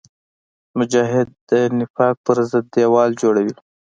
مجاهد 0.77 1.27
د 1.49 1.51
نفاق 1.79 2.15
پر 2.25 2.37
ضد 2.51 2.65
دیوال 2.75 3.09
جوړوي. 3.21 3.55